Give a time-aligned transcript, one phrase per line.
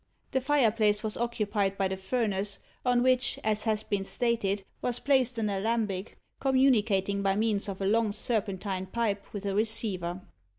[0.31, 5.37] The fireplace was occupied by the furnace, on which, as has been stated, was placed
[5.37, 10.21] an alembic, communicating by means of a long serpentine pipe with a receiver.